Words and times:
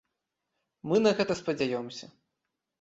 Мы 0.87 0.95
на 1.05 1.13
гэта 1.21 1.33
спадзяёмся. 1.43 2.05